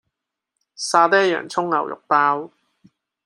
[0.73, 2.49] 沙爹洋蔥牛肉包